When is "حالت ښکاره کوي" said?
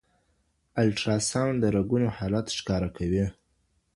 2.17-3.25